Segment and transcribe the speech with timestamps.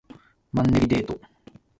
[0.51, 1.21] マンネリデート